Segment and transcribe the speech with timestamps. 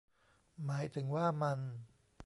[0.65, 1.59] หมายถึงว่า มัน